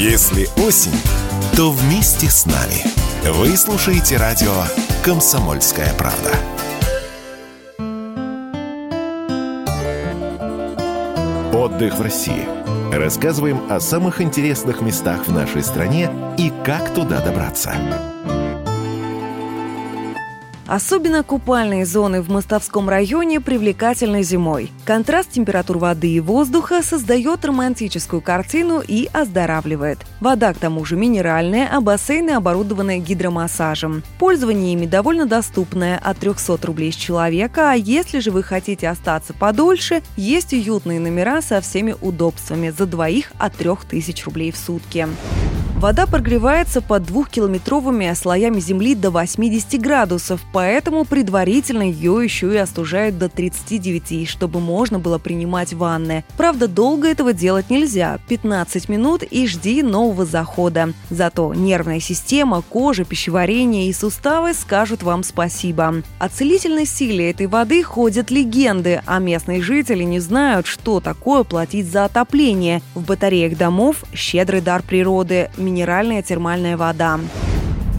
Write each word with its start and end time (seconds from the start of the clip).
Если 0.00 0.46
осень, 0.64 0.94
то 1.56 1.72
вместе 1.72 2.30
с 2.30 2.46
нами. 2.46 2.84
Вы 3.32 3.56
слушаете 3.56 4.16
радио 4.16 4.62
«Комсомольская 5.02 5.92
правда». 5.94 6.30
Отдых 11.52 11.96
в 11.96 12.00
России. 12.00 12.46
Рассказываем 12.94 13.60
о 13.72 13.80
самых 13.80 14.20
интересных 14.20 14.82
местах 14.82 15.26
в 15.26 15.32
нашей 15.32 15.64
стране 15.64 16.08
и 16.38 16.52
как 16.64 16.94
туда 16.94 17.20
добраться. 17.20 17.74
Особенно 20.68 21.22
купальные 21.22 21.86
зоны 21.86 22.20
в 22.20 22.28
Мостовском 22.28 22.90
районе 22.90 23.40
привлекательны 23.40 24.22
зимой. 24.22 24.70
Контраст 24.84 25.30
температур 25.30 25.78
воды 25.78 26.10
и 26.10 26.20
воздуха 26.20 26.82
создает 26.82 27.42
романтическую 27.46 28.20
картину 28.20 28.82
и 28.86 29.08
оздоравливает. 29.10 30.00
Вода, 30.20 30.52
к 30.52 30.58
тому 30.58 30.84
же, 30.84 30.96
минеральная, 30.96 31.70
а 31.72 31.80
бассейны 31.80 32.32
оборудованы 32.32 32.98
гидромассажем. 32.98 34.02
Пользование 34.18 34.74
ими 34.74 34.84
довольно 34.84 35.24
доступное 35.24 35.96
от 35.96 36.18
300 36.18 36.58
рублей 36.66 36.92
с 36.92 36.96
человека, 36.96 37.70
а 37.70 37.74
если 37.74 38.18
же 38.18 38.30
вы 38.30 38.42
хотите 38.42 38.90
остаться 38.90 39.32
подольше, 39.32 40.02
есть 40.18 40.52
уютные 40.52 41.00
номера 41.00 41.40
со 41.40 41.62
всеми 41.62 41.96
удобствами 42.02 42.68
за 42.68 42.84
двоих 42.84 43.32
от 43.38 43.56
3000 43.56 44.24
рублей 44.26 44.52
в 44.52 44.58
сутки. 44.58 45.08
Вода 45.78 46.06
прогревается 46.06 46.80
под 46.80 47.04
двухкилометровыми 47.04 48.12
слоями 48.14 48.58
земли 48.58 48.96
до 48.96 49.12
80 49.12 49.80
градусов, 49.80 50.40
поэтому 50.52 51.04
предварительно 51.04 51.82
ее 51.82 52.18
еще 52.20 52.52
и 52.52 52.56
остужают 52.56 53.16
до 53.16 53.28
39, 53.28 54.28
чтобы 54.28 54.58
можно 54.58 54.98
было 54.98 55.18
принимать 55.18 55.72
ванны. 55.72 56.24
Правда, 56.36 56.66
долго 56.66 57.06
этого 57.06 57.32
делать 57.32 57.70
нельзя. 57.70 58.18
15 58.28 58.88
минут 58.88 59.22
и 59.22 59.46
жди 59.46 59.84
нового 59.84 60.24
захода. 60.24 60.94
Зато 61.10 61.54
нервная 61.54 62.00
система, 62.00 62.60
кожа, 62.60 63.04
пищеварение 63.04 63.88
и 63.88 63.92
суставы 63.92 64.54
скажут 64.54 65.04
вам 65.04 65.22
спасибо. 65.22 66.02
О 66.18 66.28
целительной 66.28 66.86
силе 66.86 67.30
этой 67.30 67.46
воды 67.46 67.84
ходят 67.84 68.32
легенды, 68.32 69.00
а 69.06 69.20
местные 69.20 69.62
жители 69.62 70.02
не 70.02 70.18
знают, 70.18 70.66
что 70.66 70.98
такое 70.98 71.44
платить 71.44 71.86
за 71.88 72.04
отопление. 72.04 72.82
В 72.96 73.04
батареях 73.04 73.56
домов 73.56 74.02
щедрый 74.12 74.60
дар 74.60 74.82
природы– 74.82 75.50
минеральная 75.68 76.22
термальная 76.22 76.76
вода. 76.76 77.20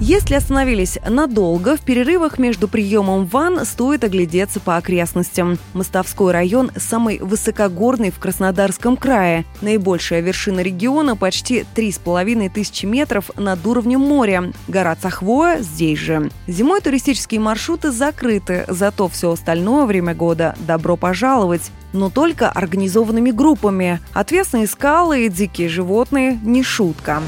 Если 0.02 0.36
остановились 0.36 0.98
надолго, 1.06 1.76
в 1.76 1.82
перерывах 1.82 2.40
между 2.40 2.70
приемом 2.70 3.26
ванн 3.26 3.66
стоит 3.66 4.06
оглядеться 4.06 4.62
по 4.62 4.78
окрестностям. 4.78 5.60
Мостовской 5.74 6.32
район– 6.32 6.72
самый 6.78 7.20
высокогорный 7.20 8.10
в 8.10 8.18
Краснодарском 8.18 8.96
крае. 8.96 9.44
Наибольшая 9.60 10.22
вершина 10.22 10.62
региона– 10.62 11.16
почти 11.18 11.66
3,5 11.76 12.50
тысячи 12.50 12.86
метров 12.86 13.30
над 13.36 13.66
уровнем 13.68 14.00
моря. 14.00 14.54
Гора 14.70 14.96
Цахвоя 14.96 15.62
здесь 15.62 16.00
же. 16.00 16.32
Зимой 16.48 16.80
туристические 16.80 17.42
маршруты 17.42 17.92
закрыты, 17.92 18.64
зато 18.70 19.10
все 19.10 19.34
остальное 19.34 19.86
время 19.86 20.16
года– 20.16 20.56
добро 20.66 20.96
пожаловать 20.96 21.72
но 21.92 22.12
только 22.12 22.52
организованными 22.52 23.32
группами. 23.32 24.00
Отвесные 24.14 24.68
скалы 24.68 25.26
и 25.26 25.30
дикие 25.30 25.70
животные– 25.70 26.40
не 26.44 26.62
шутка. 26.62 27.24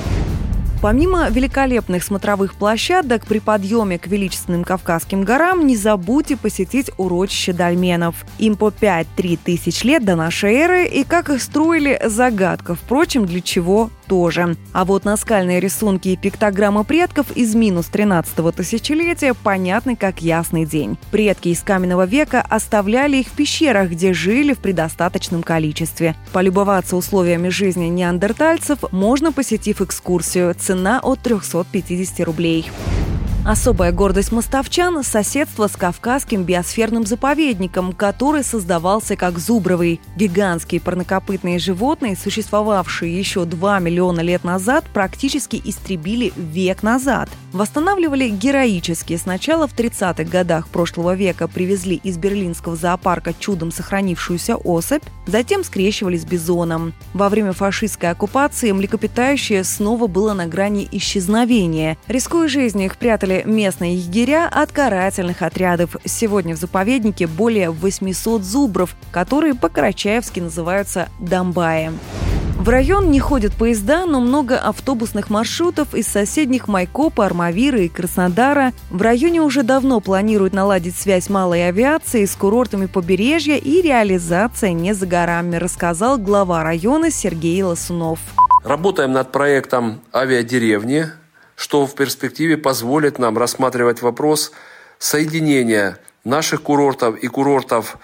Помимо 0.81 1.29
великолепных 1.29 2.03
смотровых 2.03 2.55
площадок, 2.55 3.27
при 3.27 3.37
подъеме 3.37 3.99
к 3.99 4.07
величественным 4.07 4.63
Кавказским 4.63 5.21
горам 5.21 5.67
не 5.67 5.77
забудьте 5.77 6.35
посетить 6.35 6.89
урочище 6.97 7.53
дольменов. 7.53 8.25
Им 8.39 8.55
по 8.55 8.69
5-3 8.69 9.37
тысяч 9.43 9.83
лет 9.83 10.03
до 10.03 10.15
нашей 10.15 10.55
эры, 10.55 10.87
и 10.87 11.03
как 11.03 11.29
их 11.29 11.43
строили– 11.43 12.01
загадка. 12.05 12.73
Впрочем, 12.73 13.27
для 13.27 13.41
чего 13.41 13.91
тоже. 14.11 14.57
А 14.73 14.83
вот 14.83 15.05
наскальные 15.05 15.61
рисунки 15.61 16.09
и 16.09 16.17
пиктограммы 16.17 16.83
предков 16.83 17.31
из 17.31 17.55
минус 17.55 17.85
13 17.85 18.53
тысячелетия 18.53 19.33
понятны 19.33 19.95
как 19.95 20.21
ясный 20.21 20.65
день. 20.65 20.97
Предки 21.11 21.47
из 21.47 21.61
каменного 21.61 22.05
века 22.05 22.41
оставляли 22.41 23.15
их 23.15 23.27
в 23.27 23.31
пещерах, 23.31 23.89
где 23.91 24.11
жили 24.11 24.51
в 24.53 24.59
предостаточном 24.59 25.43
количестве. 25.43 26.17
Полюбоваться 26.33 26.97
условиями 26.97 27.47
жизни 27.47 27.85
неандертальцев 27.85 28.79
можно, 28.91 29.31
посетив 29.31 29.79
экскурсию. 29.81 30.53
Цена 30.55 30.99
от 30.99 31.21
350 31.21 32.19
рублей. 32.25 32.69
Особая 33.43 33.91
гордость 33.91 34.31
мостовчан– 34.31 35.03
соседство 35.03 35.65
с 35.67 35.71
Кавказским 35.71 36.43
биосферным 36.43 37.07
заповедником, 37.07 37.91
который 37.91 38.43
создавался 38.43 39.15
как 39.15 39.39
зубровый. 39.39 39.99
Гигантские 40.15 40.79
парнокопытные 40.79 41.57
животные, 41.57 42.15
существовавшие 42.15 43.17
еще 43.17 43.45
2 43.45 43.79
миллиона 43.79 44.19
лет 44.19 44.43
назад, 44.43 44.85
практически 44.93 45.59
истребили 45.65 46.31
век 46.35 46.83
назад. 46.83 47.29
Восстанавливали 47.51 48.29
героически. 48.29 49.17
Сначала 49.17 49.67
в 49.67 49.73
30-х 49.73 50.23
годах 50.25 50.67
прошлого 50.67 51.15
века 51.15 51.47
привезли 51.47 51.95
из 51.95 52.17
берлинского 52.17 52.75
зоопарка 52.75 53.33
чудом 53.33 53.71
сохранившуюся 53.71 54.55
особь, 54.55 55.03
затем 55.25 55.63
скрещивали 55.63 56.17
с 56.17 56.25
бизоном. 56.25 56.93
Во 57.15 57.27
время 57.27 57.53
фашистской 57.53 58.11
оккупации 58.11 58.71
млекопитающее 58.71 59.63
снова 59.63 60.05
было 60.05 60.33
на 60.33 60.45
грани 60.45 60.87
исчезновения. 60.91 61.97
Рискуя 62.07 62.47
жизнью, 62.47 62.85
их 62.85 62.97
прятали 62.97 63.30
спасали 63.31 63.43
местные 63.45 63.95
егеря 63.95 64.47
от 64.47 64.71
карательных 64.71 65.41
отрядов. 65.41 65.95
Сегодня 66.05 66.55
в 66.55 66.59
заповеднике 66.59 67.27
более 67.27 67.71
800 67.71 68.43
зубров, 68.43 68.95
которые 69.11 69.55
по-карачаевски 69.55 70.39
называются 70.39 71.09
«дамбаи». 71.19 71.91
В 72.57 72.69
район 72.69 73.09
не 73.09 73.19
ходят 73.19 73.53
поезда, 73.53 74.05
но 74.05 74.19
много 74.19 74.55
автобусных 74.55 75.31
маршрутов 75.31 75.95
из 75.95 76.05
соседних 76.05 76.67
Майкопа, 76.67 77.25
Армавира 77.25 77.79
и 77.79 77.87
Краснодара. 77.87 78.73
В 78.91 79.01
районе 79.01 79.41
уже 79.41 79.63
давно 79.63 79.99
планируют 79.99 80.53
наладить 80.53 80.95
связь 80.95 81.27
малой 81.27 81.67
авиации 81.67 82.25
с 82.25 82.35
курортами 82.35 82.85
побережья 82.85 83.55
и 83.55 83.81
реализация 83.81 84.73
не 84.73 84.93
за 84.93 85.07
горами, 85.07 85.55
рассказал 85.55 86.19
глава 86.19 86.63
района 86.63 87.09
Сергей 87.09 87.63
Лосунов. 87.63 88.19
Работаем 88.63 89.11
над 89.11 89.31
проектом 89.31 90.01
авиадеревни, 90.13 91.07
что 91.61 91.85
в 91.85 91.93
перспективе 91.93 92.57
позволит 92.57 93.19
нам 93.19 93.37
рассматривать 93.37 94.01
вопрос 94.01 94.51
соединения 94.97 95.99
наших 96.23 96.63
курортов 96.63 97.15
и 97.17 97.27
курортов 97.27 97.97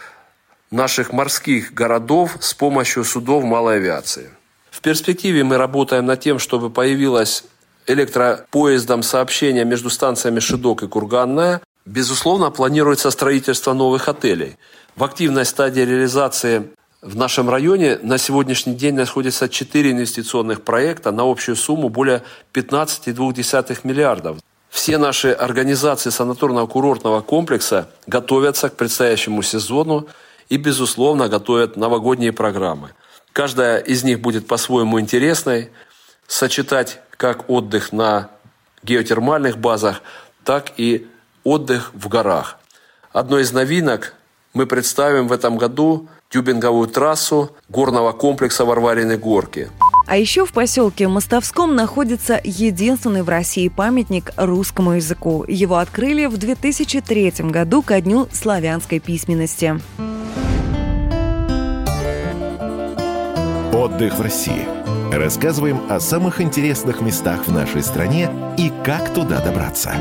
наших 0.70 1.12
морских 1.12 1.74
городов 1.74 2.38
с 2.40 2.54
помощью 2.54 3.04
судов 3.04 3.44
малой 3.44 3.78
авиации. 3.78 4.30
В 4.70 4.80
перспективе 4.82 5.44
мы 5.44 5.58
работаем 5.58 6.06
над 6.06 6.20
тем, 6.20 6.38
чтобы 6.38 6.70
появилось 6.70 7.46
электропоездом 7.88 9.02
сообщение 9.02 9.66
между 9.66 9.90
станциями 9.90 10.40
Шидок 10.40 10.84
и 10.84 10.88
Курганная. 10.88 11.60
Безусловно, 11.84 12.52
планируется 12.52 13.10
строительство 13.10 13.74
новых 13.74 14.08
отелей. 14.08 14.58
В 14.96 15.04
активной 15.04 15.46
стадии 15.46 15.82
реализации 15.82 16.70
в 17.02 17.16
нашем 17.16 17.50
районе 17.50 18.00
на 18.02 18.18
сегодняшний 18.18 18.74
день 18.74 18.96
находится 18.96 19.48
4 19.48 19.92
инвестиционных 19.92 20.64
проекта 20.64 21.12
на 21.12 21.30
общую 21.30 21.56
сумму 21.56 21.90
более 21.90 22.24
15,2 22.54 23.80
миллиардов. 23.84 24.38
Все 24.70 24.98
наши 24.98 25.32
организации 25.32 26.10
санаторно-курортного 26.10 27.22
комплекса 27.22 27.90
готовятся 28.08 28.70
к 28.70 28.76
предстоящему 28.76 29.44
сезону 29.44 30.08
и, 30.50 30.58
безусловно, 30.58 31.30
готовят 31.30 31.78
новогодние 31.78 32.34
программы. 32.34 32.92
Каждая 33.32 33.78
из 33.78 34.04
них 34.04 34.20
будет 34.20 34.48
по-своему 34.48 35.00
интересной, 35.00 35.70
сочетать 36.28 37.00
как 37.12 37.50
отдых 37.50 37.92
на 37.92 38.30
геотермальных 38.84 39.58
базах, 39.58 40.02
так 40.44 40.72
и 40.78 41.08
отдых 41.44 41.92
в 41.94 42.08
горах. 42.08 42.58
Одной 43.12 43.44
из 43.44 43.52
новинок 43.52 44.14
мы 44.58 44.66
представим 44.66 45.28
в 45.28 45.32
этом 45.32 45.58
году 45.58 46.08
тюбинговую 46.30 46.88
трассу 46.88 47.52
горного 47.70 48.12
комплекса 48.12 48.66
Варварины 48.66 49.16
горки. 49.16 49.70
А 50.08 50.18
еще 50.18 50.46
в 50.46 50.52
поселке 50.52 51.08
Мостовском 51.08 51.76
находится 51.76 52.42
единственный 52.44 53.22
в 53.22 53.30
России 53.30 53.68
памятник 53.68 54.32
русскому 54.36 54.94
языку. 54.94 55.46
Его 55.48 55.76
открыли 55.76 56.26
в 56.26 56.38
2003 56.38 57.34
году 57.52 57.84
ко 57.84 58.02
дню 58.02 58.28
славянской 58.32 59.00
письменности. 59.00 59.80
Отдых 63.74 64.18
в 64.18 64.22
России. 64.22 64.68
Рассказываем 65.14 65.82
о 65.88 66.00
самых 66.00 66.42
интересных 66.42 67.02
местах 67.02 67.46
в 67.46 67.52
нашей 67.52 67.84
стране 67.84 68.30
и 68.58 68.72
как 68.84 69.14
туда 69.14 69.40
добраться. 69.40 69.94